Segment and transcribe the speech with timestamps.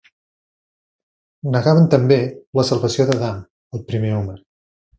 [1.49, 2.17] Negaven també
[2.61, 3.39] la salvació d'Adam,
[3.79, 4.39] el primer home.